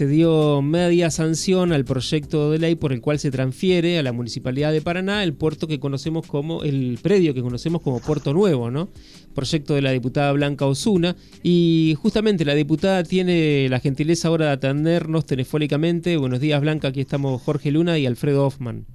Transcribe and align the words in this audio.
se 0.00 0.06
dio 0.06 0.62
media 0.62 1.10
sanción 1.10 1.72
al 1.72 1.84
proyecto 1.84 2.52
de 2.52 2.60
ley 2.60 2.76
por 2.76 2.92
el 2.92 3.00
cual 3.00 3.18
se 3.18 3.32
transfiere 3.32 3.98
a 3.98 4.04
la 4.04 4.12
Municipalidad 4.12 4.70
de 4.70 4.80
Paraná 4.80 5.24
el 5.24 5.34
puerto 5.34 5.66
que 5.66 5.80
conocemos 5.80 6.24
como, 6.24 6.62
el 6.62 7.00
predio 7.02 7.34
que 7.34 7.42
conocemos 7.42 7.82
como 7.82 7.98
Puerto 7.98 8.32
Nuevo, 8.32 8.70
¿no? 8.70 8.88
Proyecto 9.34 9.74
de 9.74 9.82
la 9.82 9.90
diputada 9.90 10.30
Blanca 10.30 10.66
Osuna. 10.66 11.16
Y 11.42 11.96
justamente 12.00 12.44
la 12.44 12.54
diputada 12.54 13.02
tiene 13.02 13.68
la 13.68 13.80
gentileza 13.80 14.28
ahora 14.28 14.46
de 14.46 14.52
atendernos 14.52 15.26
telefónicamente. 15.26 16.16
Buenos 16.16 16.38
días, 16.38 16.60
Blanca. 16.60 16.86
Aquí 16.86 17.00
estamos 17.00 17.42
Jorge 17.42 17.72
Luna 17.72 17.98
y 17.98 18.06
Alfredo 18.06 18.46
Hoffman. 18.46 18.86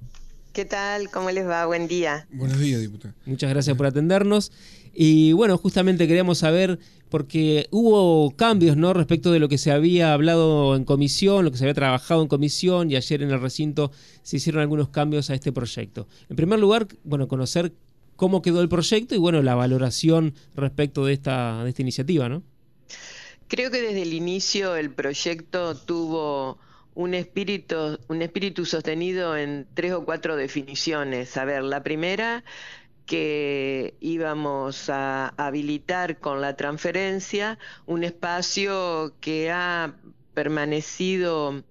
¿Qué 0.54 0.64
tal? 0.64 1.10
¿Cómo 1.10 1.32
les 1.32 1.46
va? 1.46 1.66
Buen 1.66 1.90
día. 1.90 2.28
Buenos 2.32 2.60
días, 2.60 2.80
diputada. 2.80 3.14
Muchas 3.26 3.50
gracias 3.50 3.76
por 3.76 3.88
atendernos. 3.88 4.54
Y 4.94 5.34
bueno, 5.34 5.58
justamente 5.58 6.08
queríamos 6.08 6.38
saber, 6.38 6.78
porque 7.10 7.68
hubo 7.72 8.32
cambios, 8.36 8.78
¿no? 8.78 8.94
Respecto 8.94 9.32
de 9.32 9.40
lo 9.40 9.50
que 9.50 9.58
se 9.58 9.72
había 9.72 10.14
hablado 10.14 10.76
en 10.76 10.86
comisión, 10.86 11.46
lo 11.46 11.52
que 11.52 11.58
se 11.58 11.64
había 11.64 11.74
trabajado 11.74 12.22
en 12.22 12.28
comisión 12.28 12.92
y 12.92 12.96
ayer 12.96 13.24
en 13.24 13.32
el 13.32 13.42
recinto 13.42 13.92
se 14.22 14.38
hicieron 14.38 14.62
algunos 14.62 14.90
cambios 14.90 15.30
a 15.30 15.34
este 15.34 15.52
proyecto. 15.52 16.08
En 16.30 16.36
primer 16.36 16.60
lugar, 16.60 16.88
bueno, 17.04 17.28
conocer 17.28 17.74
cómo 18.16 18.42
quedó 18.44 18.62
el 18.62 18.70
proyecto 18.70 19.16
y 19.16 19.18
bueno, 19.18 19.42
la 19.42 19.56
valoración 19.56 20.36
respecto 20.56 21.06
de 21.06 21.14
esta, 21.14 21.64
de 21.64 21.70
esta 21.70 21.82
iniciativa, 21.82 22.30
¿no? 22.30 22.44
Creo 23.48 23.72
que 23.72 23.82
desde 23.82 24.04
el 24.04 24.14
inicio 24.14 24.76
el 24.76 24.92
proyecto 24.92 25.76
tuvo 25.76 26.58
un 26.96 27.14
espíritu, 27.14 28.00
un 28.08 28.22
espíritu 28.22 28.66
sostenido 28.66 29.36
en 29.36 29.68
tres 29.74 29.94
o 29.94 30.06
cuatro 30.06 30.36
definiciones. 30.36 31.36
A 31.38 31.46
ver, 31.46 31.64
la 31.64 31.84
primera, 31.84 32.44
que 33.06 33.96
íbamos 34.00 34.90
a 34.90 35.34
habilitar 35.38 36.20
con 36.20 36.42
la 36.42 36.56
transferencia 36.56 37.60
un 37.86 38.04
espacio 38.04 39.14
que 39.20 39.52
ha 39.52 39.96
permanecido 40.34 41.64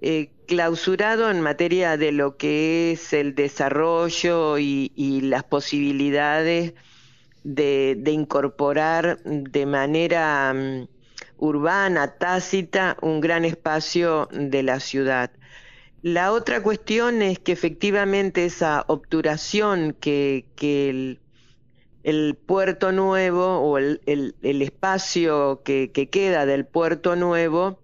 eh, 0.00 0.30
clausurado 0.46 1.30
en 1.30 1.40
materia 1.40 1.96
de 1.96 2.12
lo 2.12 2.36
que 2.36 2.92
es 2.92 3.12
el 3.12 3.34
desarrollo 3.34 4.58
y, 4.58 5.20
las 5.22 5.44
posibilidades 5.44 6.74
de, 7.42 8.00
incorporar 8.06 9.18
de 9.24 9.66
manera 9.66 10.52
mm, 10.54 10.88
urbana, 11.38 12.16
tácita, 12.18 12.96
un 13.02 13.20
gran 13.20 13.44
espacio 13.44 14.28
de 14.32 14.62
la 14.62 14.80
ciudad. 14.80 15.30
La 16.06 16.30
otra 16.30 16.62
cuestión 16.62 17.20
es 17.20 17.40
que 17.40 17.50
efectivamente 17.50 18.44
esa 18.44 18.84
obturación 18.86 19.92
que, 19.92 20.44
el, 22.04 22.36
puerto 22.36 22.92
nuevo 22.92 23.58
o 23.58 23.76
el, 23.76 24.00
espacio 24.40 25.62
que, 25.64 25.90
que, 25.90 26.08
queda 26.08 26.46
del 26.46 26.64
puerto 26.64 27.16
nuevo 27.16 27.80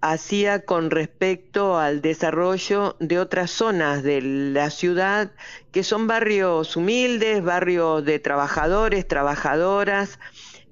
hacía 0.00 0.64
con 0.64 0.90
respecto 0.90 1.78
al 1.78 2.02
desarrollo 2.02 2.96
de 2.98 3.20
otras 3.20 3.52
zonas 3.52 4.02
de 4.02 4.20
la 4.22 4.68
ciudad 4.70 5.30
que 5.70 5.84
son 5.84 6.08
barrios 6.08 6.74
humildes, 6.74 7.44
barrios 7.44 8.04
de 8.04 8.18
trabajadores, 8.18 9.06
trabajadoras, 9.06 10.18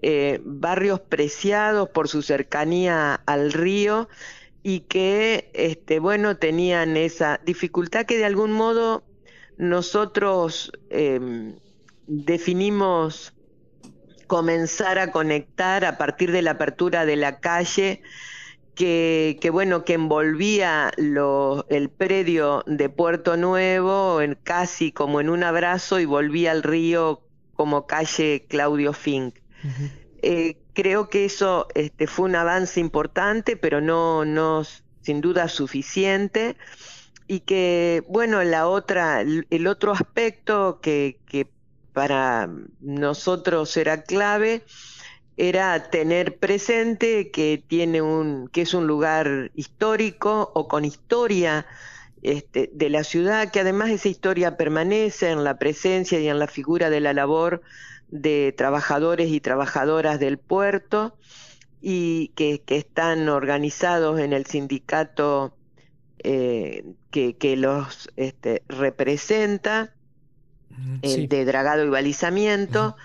eh, 0.03 0.41
barrios 0.45 0.99
preciados 0.99 1.89
por 1.91 2.09
su 2.09 2.23
cercanía 2.23 3.15
al 3.27 3.53
río 3.53 4.09
y 4.63 4.81
que, 4.81 5.51
este, 5.55 6.01
bueno, 6.01 6.37
tenían 6.37 6.97
esa 6.97 7.41
dificultad 7.45 8.07
que 8.07 8.19
de 8.19 8.25
algún 8.25 8.53
modo 8.53 9.05
nosotros 9.57 10.73
em, 10.91 11.57
definimos 12.07 13.33
comenzar 14.27 14.99
a 14.99 15.11
conectar 15.11 15.85
a 15.85 15.99
partir 15.99 16.31
de 16.33 16.43
la 16.43 16.53
apertura 16.53 17.05
de 17.05 17.17
la 17.17 17.41
calle 17.41 18.03
que, 18.75 19.51
bueno, 19.53 19.85
que 19.85 19.95
envolvía 19.95 20.91
el 20.97 21.91
predio 21.91 22.65
de 22.67 22.89
Puerto 22.89 23.37
Nuevo 23.37 24.23
en, 24.23 24.39
casi 24.43 24.91
como 24.91 25.21
en 25.21 25.29
un 25.29 25.43
abrazo 25.43 26.01
y 26.01 26.07
volvía 26.07 26.53
al 26.53 26.63
río 26.63 27.21
como 27.55 27.87
calle 27.87 28.47
Claudio 28.49 28.95
Fink. 28.95 29.35
Eh, 30.23 30.57
creo 30.75 31.09
que 31.09 31.25
eso 31.25 31.67
este, 31.75 32.07
fue 32.07 32.27
un 32.27 32.37
avance 32.37 32.81
importante, 32.81 33.57
pero 33.57 33.81
no, 33.81 34.25
no 34.25 34.65
sin 35.03 35.21
duda 35.21 35.49
suficiente. 35.49 36.57
Y 37.27 37.41
que, 37.41 38.03
bueno, 38.09 38.43
la 38.43 38.67
otra, 38.67 39.21
el 39.23 39.67
otro 39.67 39.93
aspecto 39.93 40.81
que, 40.81 41.19
para 41.93 42.49
nosotros 42.81 43.77
era 43.77 44.03
clave 44.03 44.63
era 45.37 45.91
tener 45.91 46.39
presente 46.39 47.31
que 47.31 47.63
tiene 47.67 48.01
un, 48.01 48.49
que 48.49 48.63
es 48.63 48.75
un 48.75 48.87
lugar 48.87 49.51
histórico 49.55 50.53
o 50.55 50.69
con 50.69 50.85
historia 50.85 51.67
este, 52.23 52.71
de 52.73 52.91
la 52.91 53.03
ciudad, 53.03 53.51
que 53.51 53.61
además 53.61 53.91
esa 53.91 54.09
historia 54.09 54.57
permanece 54.57 55.31
en 55.31 55.43
la 55.43 55.59
presencia 55.59 56.21
y 56.21 56.29
en 56.29 56.39
la 56.39 56.47
figura 56.47 56.91
de 56.91 57.01
la 57.01 57.15
labor 57.15 57.63
de 58.11 58.53
trabajadores 58.57 59.31
y 59.31 59.41
trabajadoras 59.41 60.19
del 60.21 60.39
puerto 60.39 61.17
y 61.81 62.29
que, 62.35 62.63
están 62.67 63.29
organizados 63.29 64.21
en 64.21 64.33
el 64.33 64.47
sindicato 64.47 65.57
eh, 66.19 66.85
que, 67.11 67.57
los 67.57 68.11
este, 68.17 68.63
representa, 68.69 69.95
el 71.03 71.29
de 71.29 71.45
dragado 71.45 71.85
y 71.85 71.89
balizamiento, 71.89 72.97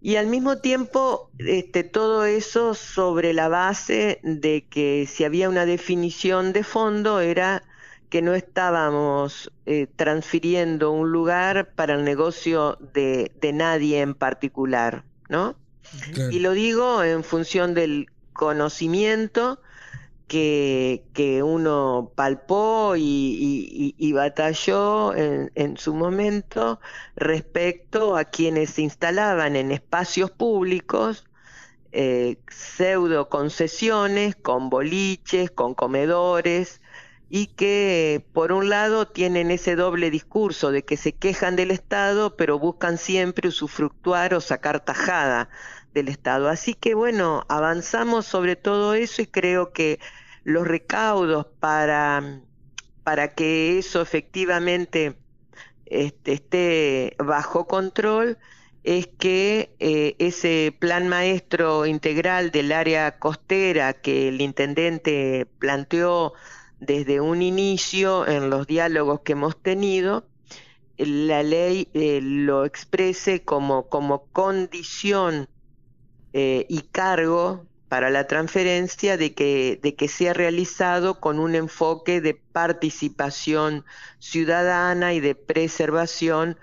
y 0.00 0.16
al 0.16 0.26
mismo 0.26 0.58
tiempo 0.58 1.30
este, 1.38 1.82
todo 1.82 2.26
eso 2.26 2.74
sobre 2.74 3.32
la 3.32 3.48
base 3.48 4.20
de 4.22 4.66
que 4.68 5.08
si 5.08 5.24
había 5.24 5.48
una 5.48 5.64
definición 5.64 6.52
de 6.52 6.62
fondo 6.62 7.20
era 7.20 7.62
que 8.08 8.22
no 8.22 8.34
estábamos 8.34 9.50
eh, 9.66 9.86
transfiriendo 9.96 10.90
un 10.92 11.10
lugar 11.10 11.74
para 11.74 11.94
el 11.94 12.04
negocio 12.04 12.78
de, 12.92 13.30
nadie 13.54 14.00
en 14.00 14.14
particular, 14.14 15.04
¿no? 15.28 15.56
Y 16.30 16.40
lo 16.40 16.52
digo 16.52 17.02
en 17.04 17.22
función 17.22 17.74
del 17.74 18.08
conocimiento 18.32 19.60
que, 20.26 21.42
uno 21.44 22.12
palpó 22.14 22.94
y, 22.96 24.12
batalló 24.12 25.14
en, 25.14 25.76
su 25.76 25.94
momento 25.94 26.80
respecto 27.16 28.16
a 28.16 28.24
quienes 28.24 28.70
se 28.70 28.82
instalaban 28.82 29.56
en 29.56 29.72
espacios 29.72 30.30
públicos, 30.30 31.24
eh, 31.92 32.38
pseudo 32.50 33.28
concesiones, 33.28 34.34
con 34.34 34.70
boliches, 34.70 35.50
con 35.50 35.74
comedores, 35.74 36.80
y 37.36 37.48
que 37.48 38.24
por 38.32 38.52
un 38.52 38.68
lado 38.68 39.08
tienen 39.08 39.50
ese 39.50 39.74
doble 39.74 40.12
discurso 40.12 40.70
de 40.70 40.84
que 40.84 40.96
se 40.96 41.10
quejan 41.12 41.56
del 41.56 41.72
Estado, 41.72 42.36
pero 42.36 42.60
buscan 42.60 42.96
siempre 42.96 43.48
usufructuar 43.48 44.34
o 44.34 44.40
sacar 44.40 44.84
tajada 44.84 45.48
del 45.92 46.06
Estado. 46.06 46.48
Así 46.48 46.74
que 46.74 46.94
bueno, 46.94 47.44
avanzamos 47.48 48.24
sobre 48.24 48.54
todo 48.54 48.94
eso 48.94 49.20
y 49.20 49.26
creo 49.26 49.72
que 49.72 49.98
los 50.44 50.64
recaudos 50.64 51.46
para, 51.58 52.40
para 53.02 53.34
que 53.34 53.80
eso 53.80 54.00
efectivamente 54.00 55.18
este, 55.86 56.34
esté 56.34 57.16
bajo 57.18 57.66
control 57.66 58.38
es 58.84 59.08
que 59.08 59.74
eh, 59.80 60.14
ese 60.20 60.72
plan 60.78 61.08
maestro 61.08 61.84
integral 61.84 62.52
del 62.52 62.70
área 62.70 63.18
costera 63.18 63.92
que 63.92 64.28
el 64.28 64.40
intendente 64.40 65.48
planteó 65.58 66.34
desde 66.84 67.20
un 67.20 67.42
inicio 67.42 68.26
en 68.26 68.50
los 68.50 68.66
diálogos 68.66 69.20
que 69.20 69.32
hemos 69.32 69.56
tenido, 69.60 70.26
la 70.96 71.42
ley 71.42 71.88
eh, 71.94 72.20
lo 72.22 72.64
exprese 72.64 73.42
como, 73.42 73.88
como 73.88 74.26
condición 74.26 75.48
eh, 76.32 76.66
y 76.68 76.82
cargo 76.82 77.66
para 77.88 78.10
la 78.10 78.26
transferencia 78.26 79.16
de 79.16 79.34
que, 79.34 79.78
de 79.82 79.94
que 79.94 80.08
sea 80.08 80.32
realizado 80.32 81.20
con 81.20 81.38
un 81.38 81.54
enfoque 81.54 82.20
de 82.20 82.34
participación 82.34 83.84
ciudadana 84.18 85.14
y 85.14 85.20
de 85.20 85.34
preservación 85.34 86.56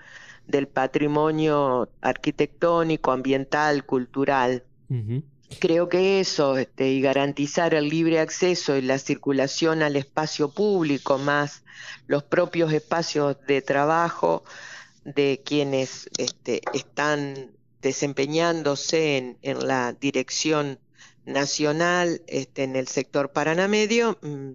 del 0.46 0.68
patrimonio 0.68 1.88
arquitectónico, 2.00 3.12
ambiental, 3.12 3.86
cultural. 3.86 4.64
Creo 5.58 5.88
que 5.88 6.20
eso 6.20 6.56
este, 6.56 6.88
y 6.88 7.00
garantizar 7.00 7.74
el 7.74 7.88
libre 7.88 8.20
acceso 8.20 8.76
y 8.76 8.82
la 8.82 8.98
circulación 8.98 9.82
al 9.82 9.96
espacio 9.96 10.50
público, 10.50 11.18
más 11.18 11.62
los 12.06 12.22
propios 12.22 12.72
espacios 12.72 13.36
de 13.46 13.62
trabajo 13.62 14.44
de 15.04 15.42
quienes 15.44 16.08
este, 16.18 16.62
están 16.74 17.52
desempeñándose 17.80 19.36
en, 19.42 19.66
la 19.66 19.92
dirección 19.92 20.78
nacional 21.24 22.22
este, 22.26 22.64
en 22.64 22.76
el 22.76 22.88
sector 22.88 23.32
Paranamedio, 23.32 24.18
mm, 24.22 24.50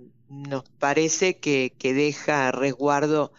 nos 0.50 0.64
parece 0.80 1.38
que, 1.38 1.74
que 1.78 1.94
deja 1.94 2.52
resguardo 2.52 3.32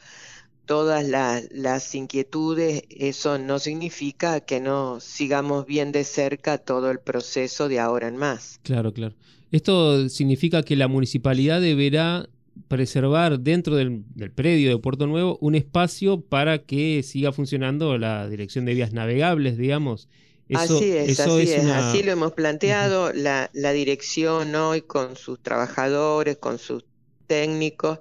todas 0.68 1.02
las 1.50 1.94
inquietudes, 1.94 2.82
eso 2.90 3.38
no 3.38 3.58
significa 3.58 4.40
que 4.40 4.60
no 4.60 5.00
sigamos 5.00 5.64
bien 5.64 5.92
de 5.92 6.04
cerca 6.04 6.58
todo 6.58 6.90
el 6.90 7.00
proceso 7.00 7.68
de 7.68 7.80
ahora 7.80 8.06
en 8.06 8.18
más. 8.18 8.60
Claro, 8.62 8.92
claro. 8.92 9.14
Esto 9.50 10.10
significa 10.10 10.62
que 10.62 10.76
la 10.76 10.86
municipalidad 10.86 11.62
deberá 11.62 12.28
preservar 12.68 13.40
dentro 13.40 13.76
del, 13.76 14.04
predio 14.34 14.68
de 14.68 14.76
Puerto 14.76 15.06
Nuevo 15.06 15.38
un 15.40 15.54
espacio 15.54 16.20
para 16.20 16.58
que 16.58 17.02
siga 17.02 17.32
funcionando 17.32 17.96
la 17.96 18.28
dirección 18.28 18.66
de 18.66 18.74
vías 18.74 18.92
navegables, 18.92 19.56
digamos. 19.56 20.10
así 20.52 20.92
es, 20.92 21.18
así 21.18 21.50
es, 21.50 21.64
así 21.64 22.02
lo 22.02 22.12
hemos 22.12 22.32
planteado. 22.32 23.14
la, 23.14 23.48
la 23.54 23.72
dirección 23.72 24.54
hoy 24.54 24.82
con 24.82 25.16
sus 25.16 25.40
trabajadores, 25.42 26.36
con 26.36 26.58
sus 26.58 26.84
técnicos, 27.28 28.00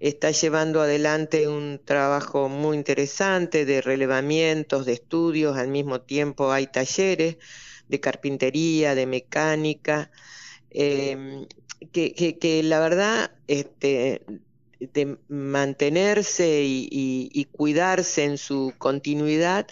está 0.00 0.30
llevando 0.30 0.80
adelante 0.80 1.48
un 1.48 1.80
trabajo 1.84 2.48
muy 2.48 2.78
interesante 2.78 3.66
de 3.66 3.82
relevamientos, 3.82 4.86
de 4.86 4.94
estudios, 4.94 5.58
al 5.58 5.68
mismo 5.68 6.00
tiempo 6.00 6.52
hay 6.52 6.68
talleres 6.68 7.36
de 7.88 8.00
carpintería, 8.00 8.94
de 8.94 9.06
mecánica, 9.06 10.10
em, 10.70 11.46
que, 11.92 12.60
la 12.64 12.80
verdad, 12.80 13.32
este, 13.46 14.22
de 14.80 15.18
mantenerse 15.28 16.62
y, 16.64 17.48
cuidarse 17.52 18.24
en 18.24 18.38
su 18.38 18.72
continuidad, 18.78 19.66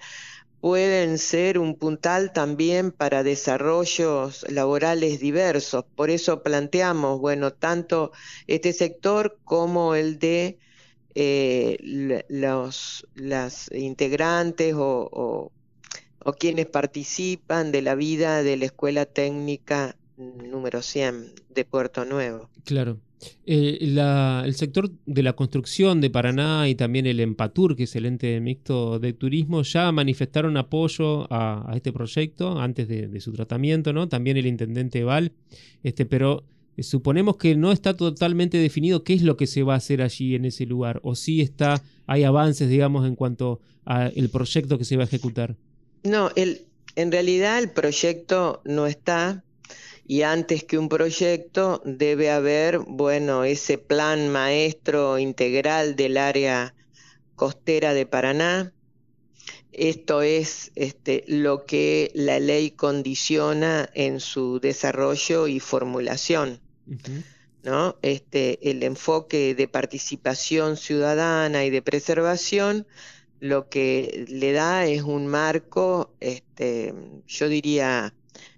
pueden 0.60 1.18
ser 1.18 1.58
un 1.58 1.76
puntal 1.76 2.32
también 2.32 2.92
para 2.92 3.22
desarrollos 3.22 4.44
laborales 4.50 5.20
diversos. 5.20 5.84
Por 5.94 6.10
eso 6.10 6.42
planteamos, 6.42 7.20
bueno, 7.20 7.52
tanto 7.52 8.12
este 8.46 8.72
sector 8.72 9.38
como 9.44 9.94
el 9.94 10.18
de 10.18 10.58
eh, 11.14 12.24
los 12.28 13.06
las 13.14 13.70
integrantes 13.72 14.74
o, 14.76 15.52
o 16.26 16.32
quienes 16.32 16.66
participan 16.66 17.70
de 17.70 17.82
la 17.82 17.94
vida 17.94 18.42
de 18.42 18.56
la 18.56 18.64
Escuela 18.64 19.06
Técnica 19.06 19.96
número 20.16 20.82
100 20.82 21.34
de 21.50 21.64
Puerto 21.64 22.04
Nuevo. 22.04 22.50
Claro. 22.64 22.98
Eh, 23.46 23.78
el 23.80 24.54
sector 24.54 24.90
de 25.06 25.22
la 25.22 25.32
construcción 25.34 26.00
de 26.00 26.10
Paraná 26.10 26.68
y 26.68 26.74
también 26.74 27.06
el 27.06 27.20
Empatur, 27.20 27.76
que 27.76 27.84
es 27.84 27.96
el 27.96 28.06
ente 28.06 28.40
mixto 28.40 28.98
de 28.98 29.12
turismo, 29.12 29.62
ya 29.62 29.90
manifestaron 29.92 30.56
apoyo 30.56 31.26
a, 31.32 31.72
este 31.74 31.92
proyecto 31.92 32.58
antes 32.58 32.88
de, 32.88 33.20
su 33.20 33.32
tratamiento, 33.32 33.92
¿no? 33.92 34.08
También 34.08 34.36
el 34.36 34.46
intendente 34.46 35.04
Val, 35.04 35.32
este, 35.82 36.04
pero 36.04 36.44
eh, 36.76 36.82
suponemos 36.82 37.36
que 37.36 37.56
no 37.56 37.72
está 37.72 37.96
totalmente 37.96 38.58
definido 38.58 39.02
qué 39.02 39.14
es 39.14 39.22
lo 39.22 39.36
que 39.36 39.46
se 39.46 39.62
va 39.62 39.74
a 39.74 39.78
hacer 39.78 40.02
allí 40.02 40.34
en 40.34 40.44
ese 40.44 40.66
lugar, 40.66 41.00
o 41.02 41.14
si 41.14 41.40
está, 41.40 41.82
hay 42.06 42.24
avances, 42.24 42.68
digamos, 42.68 43.06
en 43.06 43.16
cuanto 43.16 43.60
al 43.84 44.28
proyecto 44.30 44.78
que 44.78 44.84
se 44.84 44.96
va 44.96 45.04
a 45.04 45.06
ejecutar. 45.06 45.56
No, 46.02 46.30
el, 46.34 46.62
en 46.96 47.12
realidad 47.12 47.58
el 47.58 47.70
proyecto 47.70 48.62
no 48.64 48.86
está 48.86 49.44
y 50.08 50.22
antes 50.22 50.62
que 50.62 50.78
un 50.78 50.88
proyecto 50.88 51.82
debe 51.84 52.30
haber, 52.30 52.78
bueno, 52.78 53.44
ese 53.44 53.76
plan 53.76 54.28
maestro 54.28 55.18
integral 55.18 55.96
del 55.96 56.16
área 56.16 56.74
costera 57.34 57.92
de 57.92 58.06
Paraná. 58.06 58.72
Esto 59.72 60.22
es 60.22 60.70
este, 60.74 61.24
lo 61.26 61.66
que 61.66 62.12
la 62.14 62.38
ley 62.38 62.70
condiciona 62.70 63.90
en 63.94 64.20
su 64.20 64.60
desarrollo 64.60 65.48
y 65.48 65.60
formulación. 65.60 66.60
¿no? 67.64 67.96
Este, 68.02 68.70
el 68.70 68.84
enfoque 68.84 69.56
de 69.56 69.66
participación 69.66 70.76
ciudadana 70.76 71.64
y 71.64 71.70
de 71.70 71.82
preservación 71.82 72.86
lo 73.40 73.68
que 73.68 74.24
le 74.28 74.52
da 74.52 74.86
es 74.86 75.02
un 75.02 75.26
marco, 75.26 76.14
este, 76.20 76.94
yo 77.26 77.48
diría, 77.48 78.14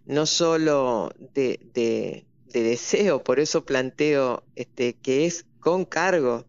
no 0.06 0.26
solo 0.26 1.12
de, 1.34 2.24
deseo, 2.52 3.22
por 3.22 3.40
eso 3.40 3.64
planteo 3.64 4.42
este, 4.56 4.94
que 4.94 5.26
es 5.26 5.46
con 5.60 5.84
cargo, 5.84 6.46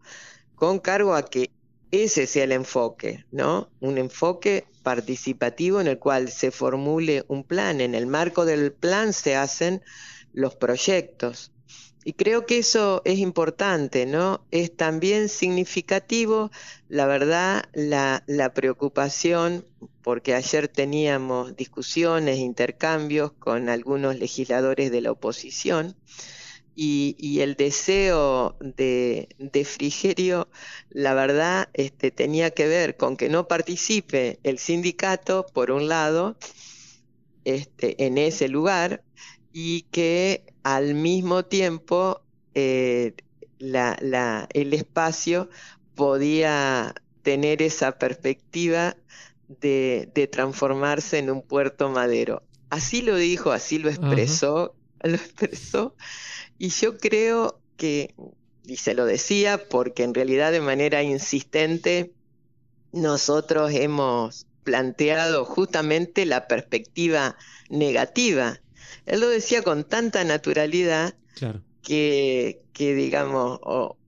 con 0.55 0.79
cargo 0.79 1.13
a 1.15 1.25
que 1.25 1.51
ese 1.91 2.27
sea 2.27 2.43
el 2.43 2.51
enfoque, 2.51 3.25
¿no? 3.31 3.69
Un 3.79 3.97
enfoque 3.97 4.65
participativo 4.83 5.81
en 5.81 5.87
el 5.87 5.99
cual 5.99 6.29
se 6.29 6.51
formule 6.51 7.25
un 7.27 7.43
plan. 7.43 7.81
En 7.81 7.95
el 7.95 8.07
marco 8.07 8.45
del 8.45 8.71
plan 8.71 9.13
se 9.13 9.35
hacen 9.35 9.81
los 10.33 10.55
proyectos. 10.55 11.51
Y 12.09 12.13
creo 12.13 12.47
que 12.47 12.57
eso 12.57 13.03
es 13.05 13.19
importante, 13.19 14.07
¿no? 14.07 14.43
Es 14.49 14.75
también 14.75 15.29
significativo, 15.29 16.49
la 16.87 17.05
verdad, 17.05 17.65
la, 17.75 18.51
preocupación, 18.55 19.67
porque 20.01 20.33
ayer 20.33 20.67
teníamos 20.67 21.55
discusiones, 21.55 22.39
intercambios 22.39 23.33
con 23.33 23.69
algunos 23.69 24.17
legisladores 24.17 24.89
de 24.89 25.01
la 25.01 25.11
oposición, 25.11 25.95
y, 26.75 27.41
el 27.41 27.53
deseo 27.53 28.57
de, 28.59 29.27
Frigerio, 29.63 30.49
la 30.89 31.13
verdad, 31.13 31.69
este, 31.73 32.09
tenía 32.09 32.49
que 32.49 32.67
ver 32.67 32.97
con 32.97 33.17
que 33.17 33.29
no 33.29 33.47
participe 33.47 34.39
el 34.41 34.57
sindicato, 34.57 35.45
por 35.53 35.69
un 35.69 35.87
lado, 35.87 36.37
este, 37.45 38.03
en 38.03 38.17
ese 38.17 38.47
lugar, 38.47 39.03
y 39.51 39.83
que 39.91 40.45
al 40.63 40.95
mismo 40.95 41.43
tiempo 41.45 42.21
eh, 42.53 43.13
el 43.59 44.73
espacio 44.73 45.49
podía 45.95 46.95
tener 47.23 47.61
esa 47.61 47.97
perspectiva 47.97 48.95
de, 49.47 50.29
transformarse 50.31 51.17
en 51.17 51.31
un 51.31 51.41
puerto 51.41 51.89
madero. 51.89 52.43
Así 52.69 53.01
lo 53.01 53.15
dijo, 53.15 53.51
así 53.51 53.79
lo 53.79 53.89
expresó, 53.89 54.75
lo 55.03 55.15
expresó, 55.15 55.95
y 56.57 56.69
yo 56.69 56.97
creo 56.97 57.59
que, 57.77 58.13
y 58.65 58.77
se 58.77 58.93
lo 58.93 59.05
decía, 59.05 59.69
porque 59.69 60.03
en 60.03 60.13
realidad 60.13 60.51
de 60.51 60.61
manera 60.61 61.01
insistente 61.01 62.13
nosotros 62.91 63.71
hemos 63.73 64.45
planteado 64.63 65.45
justamente 65.45 66.25
la 66.25 66.47
perspectiva 66.47 67.35
negativa 67.69 68.59
él 69.05 69.19
lo 69.19 69.29
decía 69.29 69.63
con 69.63 69.83
tanta 69.83 70.23
naturalidad 70.23 71.15
que, 71.81 72.61
que, 72.73 72.95
digamos, 72.95 73.59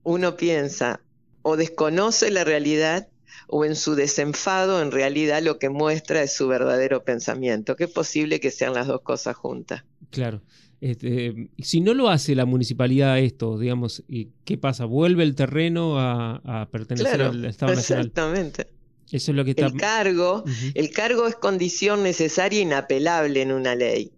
uno 0.02 0.36
piensa 0.36 1.00
o 1.42 1.56
desconoce 1.56 2.30
la 2.30 2.44
realidad 2.44 3.08
o 3.48 3.64
en 3.64 3.76
su 3.76 3.94
desenfado 3.94 4.80
en 4.80 4.90
realidad 4.90 5.42
lo 5.42 5.58
que 5.58 5.68
muestra 5.68 6.22
es 6.22 6.34
su 6.34 6.48
verdadero 6.48 7.04
pensamiento, 7.04 7.76
que 7.76 7.84
es 7.84 7.90
posible 7.90 8.40
que 8.40 8.50
sean 8.50 8.74
las 8.74 8.86
dos 8.86 9.02
cosas 9.02 9.36
juntas. 9.36 9.84
Claro. 10.10 10.40
Este, 10.80 11.50
si 11.58 11.80
no 11.80 11.94
lo 11.94 12.08
hace 12.08 12.34
la 12.34 12.44
municipalidad 12.44 13.18
esto, 13.18 13.58
digamos, 13.58 14.02
¿qué 14.44 14.58
pasa? 14.58 14.84
¿Vuelve 14.84 15.22
el 15.22 15.34
terreno 15.34 15.98
a, 15.98 16.68
pertenecer 16.72 17.22
al 17.22 17.44
Estado 17.44 17.74
Nacional? 17.74 18.06
Exactamente. 18.06 18.66
Eso 19.10 19.30
es 19.30 19.36
lo 19.36 19.44
que 19.44 19.50
está... 19.50 19.66
El 19.66 19.76
cargo, 19.76 20.44
el 20.74 20.90
cargo 20.90 21.26
es 21.26 21.36
condición 21.36 22.02
necesaria 22.02 22.58
e 22.58 22.62
inapelable 22.62 23.42
en 23.42 23.52
una 23.52 23.74
ley 23.74 24.12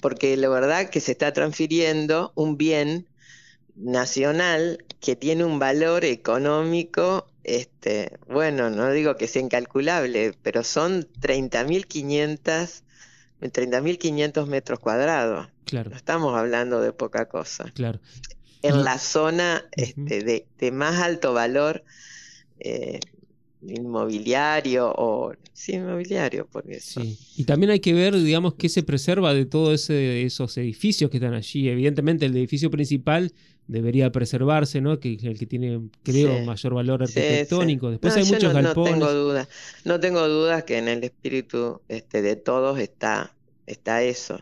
porque 0.00 0.36
la 0.36 0.48
verdad 0.48 0.90
que 0.90 1.00
se 1.00 1.12
está 1.12 1.32
transfiriendo 1.32 2.32
un 2.34 2.56
bien 2.56 3.06
nacional 3.74 4.84
que 5.00 5.16
tiene 5.16 5.44
un 5.44 5.58
valor 5.58 6.04
económico, 6.04 7.26
este, 7.44 8.18
bueno, 8.28 8.70
no 8.70 8.90
digo 8.90 9.16
que 9.16 9.28
sea 9.28 9.42
incalculable, 9.42 10.34
pero 10.42 10.64
son 10.64 11.08
30.500 11.20 12.82
30.500 13.40 14.46
metros 14.46 14.78
cuadrados. 14.80 15.48
Claro. 15.64 15.90
No 15.90 15.96
estamos 15.96 16.36
hablando 16.38 16.80
de 16.80 16.92
poca 16.92 17.28
cosa. 17.28 17.70
Claro. 17.74 18.00
En 18.62 18.82
la 18.82 18.98
zona 18.98 19.64
este, 19.72 20.22
de, 20.58 20.72
más 20.72 21.00
alto 21.00 21.32
valor 21.32 21.84
eh, 22.58 23.00
inmobiliario 23.68 24.92
o 24.96 25.32
sí 25.52 25.72
inmobiliario 25.74 26.46
porque 26.50 26.80
sí. 26.80 27.18
y 27.36 27.44
también 27.44 27.70
hay 27.70 27.80
que 27.80 27.92
ver 27.92 28.14
digamos 28.14 28.54
qué 28.54 28.68
se 28.68 28.82
preserva 28.82 29.34
de 29.34 29.46
todos 29.46 29.90
esos 29.90 30.56
edificios 30.58 31.10
que 31.10 31.18
están 31.18 31.34
allí. 31.34 31.68
Evidentemente 31.68 32.26
el 32.26 32.36
edificio 32.36 32.70
principal 32.70 33.32
debería 33.66 34.10
preservarse 34.12 34.80
no 34.80 35.00
que 35.00 35.18
el 35.22 35.38
que 35.38 35.46
tiene 35.46 35.88
creo 36.02 36.44
mayor 36.44 36.74
valor 36.74 37.02
arquitectónico. 37.02 37.90
Después 37.90 38.16
hay 38.16 38.24
muchos 38.24 38.54
no, 38.54 38.62
galpones 38.62 38.98
no 38.98 39.06
tengo 39.06 39.12
dudas 39.12 39.48
no 39.84 40.00
tengo 40.00 40.28
dudas 40.28 40.64
que 40.64 40.78
en 40.78 40.88
el 40.88 41.04
espíritu 41.04 41.80
este 41.88 42.22
de 42.22 42.36
todos 42.36 42.78
está 42.78 43.34
está 43.66 44.02
eso. 44.02 44.40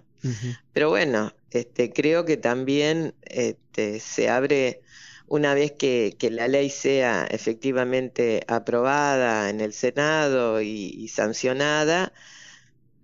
Pero 0.72 0.88
bueno 0.90 1.32
este 1.50 1.92
creo 1.92 2.24
que 2.24 2.36
también 2.36 3.14
este 3.22 4.00
se 4.00 4.28
abre 4.28 4.80
una 5.26 5.54
vez 5.54 5.72
que, 5.72 6.16
la 6.30 6.48
ley 6.48 6.70
sea 6.70 7.24
efectivamente 7.24 8.42
aprobada 8.46 9.50
en 9.50 9.60
el 9.60 9.72
Senado 9.72 10.60
y, 10.62 11.08
sancionada, 11.08 12.12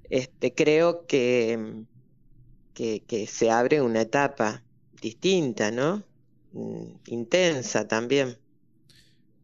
este, 0.08 0.54
creo 0.54 1.06
que, 1.06 1.84
que, 2.74 3.26
se 3.30 3.50
abre 3.50 3.80
una 3.80 4.02
etapa 4.02 4.62
distinta, 5.00 5.70
¿no? 5.70 6.04
Mm, 6.52 6.84
intensa 7.06 7.86
también. 7.86 8.36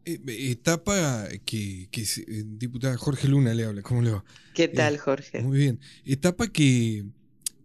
Eh, 0.04 0.21
etapa 0.26 1.28
que, 1.45 1.88
que 1.90 2.02
eh, 2.02 2.45
diputada 2.45 2.97
Jorge 2.97 3.28
Luna 3.28 3.54
le 3.54 3.64
habla, 3.64 3.83
¿cómo 3.83 4.02
le 4.02 4.11
va? 4.11 4.25
¿Qué 4.54 4.68
tal, 4.68 4.95
eh, 4.95 4.99
Jorge? 4.99 5.42
Muy 5.42 5.59
bien. 5.59 5.80
Etapa 6.04 6.49
que 6.49 7.04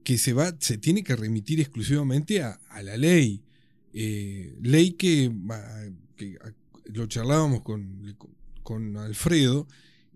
que 0.04 0.18
se 0.18 0.34
va, 0.34 0.56
se 0.60 0.78
tiene 0.78 1.04
que 1.04 1.16
remitir 1.16 1.60
exclusivamente 1.60 2.42
a, 2.42 2.60
la 2.82 2.98
ley. 2.98 3.42
Eh, 3.94 4.56
ley 4.62 4.92
que, 4.92 5.32
lo 6.86 7.06
charlábamos 7.08 7.62
con, 7.62 8.16
con 8.64 8.98
Alfredo, 8.98 9.68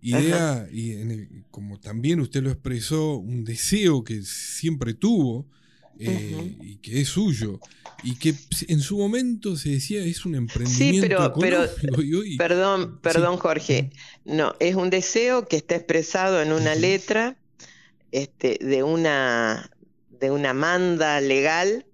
idea, 0.02 0.68
y 0.72 1.44
como 1.50 1.80
también 1.80 2.20
usted 2.20 2.44
lo 2.44 2.52
expresó, 2.52 3.16
un 3.16 3.44
deseo 3.44 4.04
que 4.04 4.22
siempre 4.22 4.94
tuvo 4.94 5.48
eh, 5.98 6.58
y 6.62 6.76
que 6.78 7.02
es 7.02 7.08
suyo, 7.08 7.60
y 8.04 8.16
que 8.16 8.36
en 8.68 8.82
su 8.82 8.98
momento 8.98 9.56
se 9.56 9.70
decía 9.70 10.04
es 10.04 10.26
un 10.26 10.36
emprendimiento. 10.36 11.34
Sí, 11.34 11.40
pero, 11.40 11.70
perdón, 12.38 13.00
perdón 13.02 13.38
Jorge, 13.38 13.92
no, 14.26 14.56
es 14.60 14.76
un 14.76 14.90
deseo 14.90 15.48
que 15.48 15.56
está 15.56 15.76
expresado 15.76 16.42
en 16.42 16.52
una 16.52 16.76
letra 16.76 17.38
este, 18.12 18.60
de, 18.62 18.84
una, 18.84 19.72
de 20.20 20.32
una 20.32 20.54
manda 20.54 21.20
legal 21.22 21.86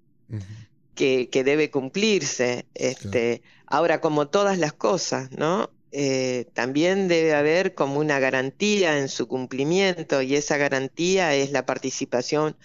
que, 1.30 1.44
debe 1.44 1.72
cumplirse. 1.72 2.66
Este, 2.76 3.42
Ahora, 3.66 4.02
como 4.02 4.28
todas 4.28 4.60
las 4.60 4.74
cosas, 4.74 5.32
¿no? 5.32 5.70
Eh, 5.94 6.46
también 6.54 7.08
debe 7.08 7.34
haber 7.34 7.74
como 7.74 8.00
una 8.00 8.20
garantía 8.20 9.00
en 9.00 9.10
su 9.10 9.28
cumplimiento 9.28 10.22
y 10.22 10.36
esa 10.36 10.58
garantía 10.58 11.36
es 11.36 11.52
la 11.52 11.66
participación 11.66 12.56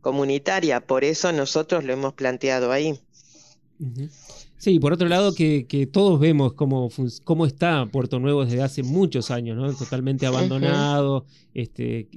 comunitaria. 0.00 0.80
Por 0.80 1.04
eso 1.04 1.30
nosotros 1.32 1.84
lo 1.84 1.92
hemos 1.92 2.14
planteado 2.14 2.72
ahí. 2.72 2.98
Sí, 4.56 4.78
por 4.78 4.94
otro 4.94 5.08
lado, 5.08 5.34
que, 5.34 5.88
todos 5.92 6.18
vemos 6.18 6.54
cómo, 6.54 6.90
cómo, 7.24 7.46
está 7.46 7.86
Puerto 7.86 8.18
Nuevo 8.18 8.44
desde 8.44 8.62
hace 8.62 8.82
muchos 8.82 9.30
años, 9.30 9.56
¿no? 9.58 9.72
Totalmente 9.74 10.26
abandonado, 10.26 11.26
este, 11.54 12.08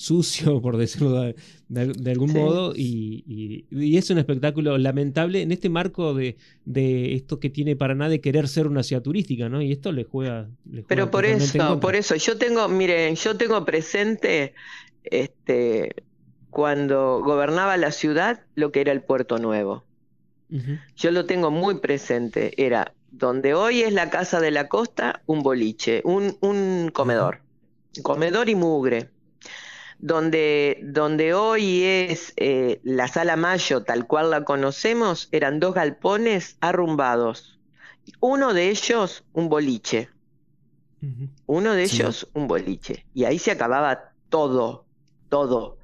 sucio, 0.00 0.60
por 0.62 0.76
decirlo 0.76 1.32
de, 1.68 2.10
algún 2.10 2.32
modo, 2.32 2.72
y, 2.74 3.66
es 3.70 4.10
un 4.10 4.18
espectáculo 4.18 4.78
lamentable 4.78 5.42
en 5.42 5.52
este 5.52 5.68
marco 5.68 6.14
de, 6.14 6.36
esto 7.14 7.38
que 7.38 7.50
tiene 7.50 7.76
Paraná 7.76 8.08
de 8.08 8.20
querer 8.20 8.48
ser 8.48 8.66
una 8.66 8.82
ciudad 8.82 9.02
turística, 9.02 9.48
¿no? 9.48 9.62
Y 9.62 9.72
esto 9.72 9.92
le 9.92 10.04
juega. 10.04 10.48
Pero 10.88 11.10
por 11.10 11.24
eso, 11.24 11.80
por 11.80 11.94
eso, 11.94 12.16
yo 12.16 12.38
tengo, 12.38 12.68
miren, 12.68 13.14
yo 13.16 13.36
tengo 13.36 13.64
presente 13.64 14.54
este, 15.04 15.94
cuando 16.50 17.20
gobernaba 17.22 17.76
la 17.76 17.92
ciudad 17.92 18.40
lo 18.54 18.72
que 18.72 18.80
era 18.80 18.92
el 18.92 19.02
Puerto 19.02 19.38
Nuevo. 19.38 19.84
Yo 20.96 21.12
lo 21.12 21.26
tengo 21.26 21.52
muy 21.52 21.76
presente, 21.76 22.54
era 22.56 22.92
donde 23.12 23.54
hoy 23.54 23.82
es 23.82 23.92
la 23.92 24.10
Casa 24.10 24.40
de 24.40 24.50
la 24.50 24.66
Costa, 24.66 25.22
un 25.26 25.44
boliche, 25.44 26.02
un, 26.04 26.36
un 26.40 26.90
comedor, 26.92 27.42
comedor 28.02 28.48
y 28.48 28.56
mugre 28.56 29.10
donde, 30.00 30.80
donde 30.82 31.34
hoy 31.34 31.84
es 31.84 32.32
eh, 32.36 32.80
la 32.82 33.06
sala 33.06 33.36
Mayo, 33.36 33.82
tal 33.82 34.06
cual 34.06 34.30
la 34.30 34.44
conocemos, 34.44 35.28
eran 35.30 35.60
dos 35.60 35.74
galpones 35.74 36.56
arrumbados. 36.60 37.58
Uno 38.20 38.54
de 38.54 38.70
ellos, 38.70 39.24
un 39.32 39.48
boliche. 39.48 40.08
Uno 41.46 41.72
de 41.72 41.84
ellos, 41.84 42.28
un 42.34 42.46
boliche. 42.46 43.06
Y 43.14 43.24
ahí 43.24 43.38
se 43.38 43.50
acababa 43.50 44.12
todo, 44.28 44.84
todo. 45.28 45.78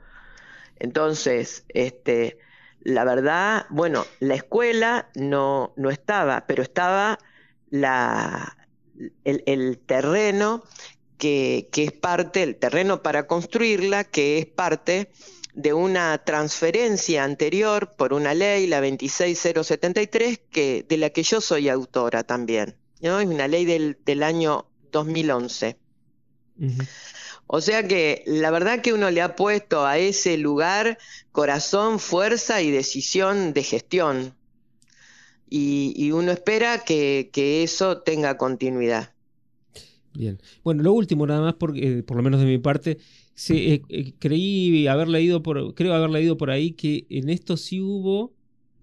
Entonces, 0.79 1.65
este, 1.69 2.39
la 2.81 3.05
verdad, 3.05 3.67
bueno, 3.71 4.05
la 4.21 4.35
escuela 4.35 5.09
no, 5.15 5.73
no 5.77 5.91
estaba, 5.91 6.47
pero 6.47 6.63
estaba 6.63 7.19
la, 7.71 8.59
el, 9.25 9.43
el 9.47 9.79
terreno 9.79 10.63
que, 11.19 11.69
es 11.75 11.93
parte, 11.93 12.43
el 12.43 12.57
terreno 12.57 13.03
para 13.03 13.27
construirla, 13.27 14.05
que 14.05 14.39
es 14.39 14.47
parte 14.47 15.11
de 15.55 15.73
una 15.73 16.19
transferencia 16.25 17.25
anterior 17.25 17.95
por 17.97 18.13
una 18.13 18.35
ley, 18.35 18.67
la 18.67 18.81
26073, 18.81 20.41
que, 20.51 20.85
de 20.89 20.97
la 20.99 21.11
que 21.11 21.23
yo 21.23 21.41
soy 21.41 21.69
autora 21.69 22.25
también. 22.25 22.77
¿no? 23.01 23.21
Es 23.21 23.27
una 23.27 23.49
ley 23.49 23.65
del, 23.65 23.99
del 24.05 24.23
año 24.23 24.67
2011. 24.93 25.79
O 27.47 27.61
sea 27.61 27.87
que 27.87 28.23
la 28.27 28.51
verdad 28.51 28.81
que 28.81 28.93
uno 28.93 29.11
le 29.11 29.21
ha 29.23 29.37
puesto 29.37 29.87
a 29.87 29.99
ese 29.99 30.37
lugar 30.37 30.99
corazón, 31.33 31.99
fuerza 31.99 32.63
y 32.63 32.71
decisión 32.71 33.53
de 33.53 33.63
gestión. 33.63 34.35
Y, 35.49 36.11
uno 36.11 36.33
espera 36.33 36.85
que 36.85 37.31
eso 37.63 38.03
tenga 38.03 38.37
continuidad. 38.37 39.16
Bien. 40.17 40.41
Bueno, 40.65 40.83
lo 40.83 40.93
último 40.93 41.27
nada 41.27 41.41
más, 41.41 41.55
porque, 41.55 41.99
eh, 41.99 42.03
por 42.03 42.17
lo 42.17 42.23
menos 42.23 42.41
de 42.41 42.47
mi 42.47 42.59
parte, 42.59 42.99
eh, 43.51 43.83
eh, 43.89 44.13
creí 44.19 44.87
haber 44.87 45.09
leído 45.09 45.43
por, 45.43 45.75
creo 45.75 45.95
haber 45.95 46.11
leído 46.11 46.37
por 46.37 46.51
ahí 46.51 46.73
que 46.73 47.07
en 47.11 47.29
esto 47.29 47.57
sí 47.57 47.81
hubo, 47.81 48.33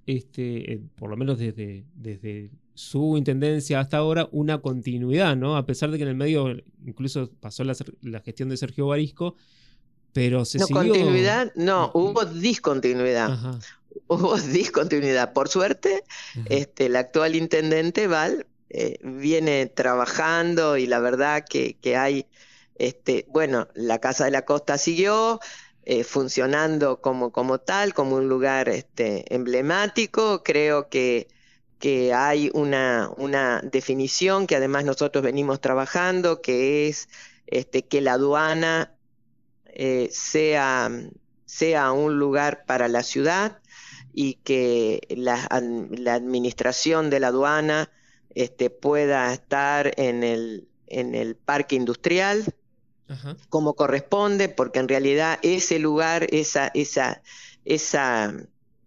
este, 0.06 0.82
por 0.96 1.10
lo 1.10 1.18
menos 1.18 1.40
desde, 1.40 1.86
desde 1.96 2.52
su 2.76 3.18
intendencia 3.18 3.80
hasta 3.80 3.98
ahora, 3.98 4.30
una 4.32 4.60
continuidad, 4.60 5.36
¿no? 5.36 5.58
A 5.58 5.66
pesar 5.66 5.92
de 5.92 5.98
que 5.98 6.04
en 6.04 6.10
el 6.10 6.16
medio 6.16 6.56
incluso 6.86 7.32
pasó 7.40 7.64
la, 7.64 7.76
gestión 8.20 8.50
de 8.50 8.58
Sergio 8.58 8.88
Barisco, 8.88 9.36
pero 10.12 10.46
se 10.46 10.60
no, 10.60 10.68
continuidad, 10.68 11.52
no, 11.56 11.92
hubo 11.94 12.26
discontinuidad. 12.26 13.60
Hubo 14.08 14.38
discontinuidad. 14.54 15.34
Por 15.34 15.50
suerte, 15.50 16.04
este, 16.46 16.88
el 16.88 16.96
actual 16.96 17.36
intendente 17.36 18.08
Val 18.08 18.46
eh, 18.76 18.98
viene 19.04 19.68
trabajando 19.68 20.78
y 20.78 20.88
la 20.88 21.00
verdad 21.00 21.46
que, 21.48 21.78
hay, 21.96 22.26
este, 22.76 23.28
bueno, 23.30 23.68
la 23.76 24.00
Casa 24.00 24.26
de 24.26 24.32
la 24.32 24.46
Costa 24.46 24.80
siguió 24.80 25.40
eh, 25.86 26.04
funcionando 26.04 27.00
como, 27.00 27.32
como 27.32 27.60
tal, 27.60 27.94
como 27.94 28.16
un 28.16 28.28
lugar 28.28 28.70
este, 28.70 29.32
emblemático. 29.36 30.42
Creo 30.44 30.90
que, 30.90 31.28
que 31.78 32.16
hay 32.16 32.50
una, 32.56 33.12
una 33.18 33.62
definición 33.62 34.48
que 34.48 34.56
además 34.56 34.86
nosotros 34.86 35.24
venimos 35.24 35.62
trabajando, 35.62 36.42
que 36.42 36.88
es 36.88 37.10
este, 37.46 37.86
que 37.86 38.02
la 38.02 38.14
aduana 38.14 38.96
eh, 39.66 40.10
sea, 40.12 40.90
sea 41.46 41.92
un 41.92 42.18
lugar 42.18 42.66
para 42.66 42.88
la 42.88 43.04
ciudad 43.04 43.60
y 44.14 44.36
que 44.36 45.02
la, 45.10 45.48
la 45.92 46.16
administración 46.16 47.12
de 47.12 47.20
la 47.20 47.28
aduana 47.28 47.92
este, 48.36 48.70
pueda 48.70 49.34
estar 49.34 49.94
en 49.98 50.24
el, 50.24 50.68
en 50.88 51.16
el 51.16 51.36
parque 51.36 51.76
industrial 51.76 52.46
como 53.50 53.76
corresponde, 53.76 54.50
porque 54.50 54.80
en 54.80 54.88
realidad 54.88 55.40
ese 55.44 55.80
lugar, 55.80 56.28
esa, 56.32 56.72
esa, 56.74 57.22
esa, 57.66 58.34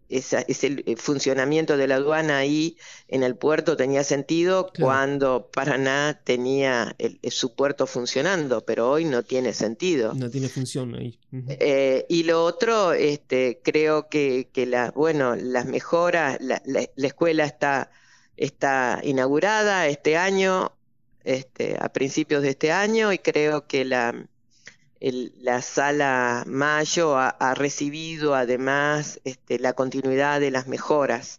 ese 0.08 0.96
funcionamiento 0.96 1.76
de 1.76 1.86
la 1.86 1.96
aduana 1.96 2.38
ahí 2.38 2.76
en 3.08 3.22
el 3.22 3.36
puerto 3.36 3.76
tenía 3.76 4.04
sentido 4.04 4.72
cuando 4.78 5.50
Paraná 5.52 6.20
tenía 6.24 6.96
su 7.28 7.54
puerto 7.54 7.86
funcionando, 7.86 8.64
pero 8.64 8.90
hoy 8.90 9.04
no 9.04 9.22
tiene 9.22 9.52
sentido. 9.52 10.14
No 10.14 10.30
tiene 10.30 10.48
función 10.48 10.94
ahí. 10.94 11.18
Eh, 11.48 12.06
y 12.08 12.24
lo 12.24 12.44
otro, 12.44 12.92
este, 12.92 13.60
creo 13.62 14.08
que, 14.08 14.48
que 14.52 14.66
la, 14.66 14.90
bueno, 14.92 15.36
las 15.36 15.66
mejoras, 15.66 16.38
la, 16.40 16.60
la 16.64 17.06
escuela 17.06 17.44
está 17.44 17.90
está 18.36 19.00
inaugurada 19.02 19.86
este 19.88 20.16
año, 20.16 20.72
este, 21.24 21.76
a 21.80 21.88
principios 21.90 22.42
de 22.42 22.50
este 22.50 22.72
año, 22.72 23.12
y 23.12 23.18
creo 23.18 23.66
que 23.66 23.84
la, 23.84 24.28
la 25.00 25.62
sala 25.62 26.44
Mayo 26.46 27.16
ha, 27.16 27.54
recibido 27.54 28.34
además 28.34 29.20
este, 29.24 29.58
la 29.58 29.72
continuidad 29.74 30.40
de 30.40 30.50
las 30.50 30.66
mejoras. 30.66 31.38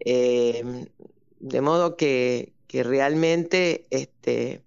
Em, 0.00 0.86
de 1.40 1.60
modo 1.60 1.96
que, 1.96 2.52
que 2.66 2.82
realmente 2.82 3.86
este, 3.90 4.62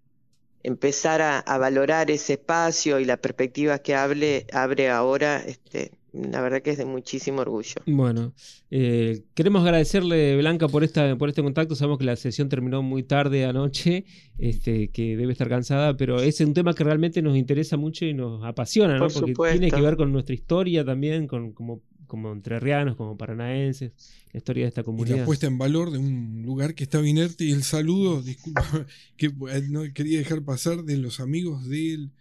empezar 0.64 1.22
a, 1.22 1.40
a, 1.40 1.58
valorar 1.58 2.12
ese 2.12 2.34
espacio 2.34 3.00
y 3.00 3.06
la 3.06 3.18
perspectiva 3.18 3.80
que 3.80 3.96
abre 3.96 4.90
ahora 4.90 5.44
este, 5.46 5.97
la 6.14 6.42
verdad 6.42 6.62
que 6.62 6.72
es 6.72 6.78
de 6.78 6.86
muchísimo 6.86 7.42
orgullo. 7.42 7.76
Bueno, 7.86 8.34
eh, 8.72 9.24
queremos 9.34 9.64
agradecerle, 9.64 10.38
Blanca, 10.38 10.68
por, 10.68 10.84
esta, 10.84 11.18
por 11.18 11.30
este 11.30 11.44
contacto. 11.44 11.76
Sabemos 11.76 12.00
que 12.00 12.06
la 12.06 12.16
sesión 12.16 12.50
terminó 12.50 12.82
muy 12.82 13.04
tarde 13.04 13.46
anoche, 13.46 14.06
este, 14.38 14.90
que 14.90 15.18
debe 15.18 15.34
estar 15.34 15.50
cansada, 15.50 15.98
pero 15.98 16.22
es 16.22 16.40
un 16.40 16.54
tema 16.54 16.74
que 16.74 16.84
realmente 16.84 17.22
nos 17.22 17.38
interesa 17.38 17.78
mucho 17.78 18.06
y 18.06 18.14
nos 18.14 18.44
apasiona, 18.44 18.98
¿no? 18.98 19.08
Porque 19.10 19.34
tiene 19.34 19.70
que 19.70 19.82
ver 19.82 19.98
con 19.98 20.12
nuestra 20.12 20.34
historia 20.34 20.86
también, 20.86 21.28
con, 21.28 21.52
como, 21.52 21.82
como 22.08 22.32
entrerrianos, 22.32 22.96
como 22.96 23.18
paranaenses, 23.18 23.92
la 24.32 24.38
historia 24.38 24.64
de 24.64 24.70
esta 24.70 24.84
comunidad. 24.84 25.18
Y 25.18 25.20
la 25.20 25.26
puesta 25.26 25.48
en 25.48 25.58
valor 25.58 25.92
de 25.92 26.00
un 26.00 26.44
lugar 26.46 26.74
que 26.74 26.84
estaba 26.84 27.08
inerte 27.08 27.44
y 27.44 27.52
el 27.52 27.64
saludo, 27.64 28.22
disculpa, 28.22 28.64
que 29.18 29.28
eh, 29.28 29.62
no 29.70 29.82
quería 29.94 30.20
dejar 30.20 30.42
pasar 30.44 30.84
de 30.84 30.98
los 30.98 31.20
amigos 31.20 31.68
del, 31.68 32.12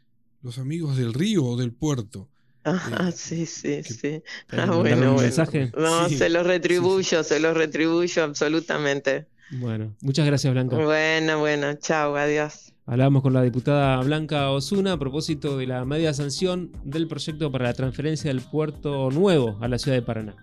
los 0.42 0.58
amigos 0.58 0.96
del 0.96 1.14
río 1.14 1.44
o 1.44 1.56
del 1.56 1.72
puerto 1.72 2.28
Ah, 2.66 3.12
sí, 3.14 3.46
sí, 3.46 3.84
sí. 3.84 4.22
Ah, 4.50 4.66
bueno, 4.66 4.80
bueno. 4.80 5.14
Mensaje? 5.14 5.70
No, 5.76 6.08
se 6.08 6.28
los 6.28 6.44
retribuyo, 6.44 7.22
se 7.22 7.38
los 7.38 7.56
retribuyo 7.56 8.24
absolutamente. 8.24 9.26
Bueno, 9.52 9.94
muchas 10.00 10.26
gracias 10.26 10.52
Blanca. 10.52 10.76
Bueno, 10.76 11.38
bueno, 11.38 11.74
chao, 11.74 12.16
adiós. 12.16 12.72
Hablamos 12.84 13.22
con 13.22 13.32
la 13.32 13.42
diputada 13.42 14.00
Blanca 14.00 14.50
Osuna 14.50 14.92
a 14.92 14.98
propósito 14.98 15.56
de 15.56 15.66
la 15.66 15.84
media 15.84 16.12
sanción 16.12 16.72
del 16.84 17.06
proyecto 17.06 17.52
para 17.52 17.66
la 17.66 17.74
transferencia 17.74 18.30
del 18.32 18.40
puerto 18.40 19.10
nuevo 19.10 19.56
a 19.60 19.68
la 19.68 19.78
ciudad 19.78 19.96
de 19.96 20.02
Paraná. 20.02 20.34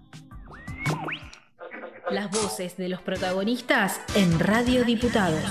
Las 2.09 2.31
voces 2.31 2.77
de 2.77 2.87
los 2.87 3.01
protagonistas 3.01 3.99
en 4.15 4.39
Radio 4.39 4.85
Diputados. 4.85 5.43